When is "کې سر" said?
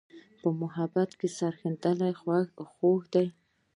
1.19-1.53